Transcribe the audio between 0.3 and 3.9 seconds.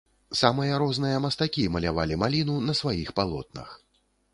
Самыя розныя мастакі малявалі маліну на сваіх палотнах.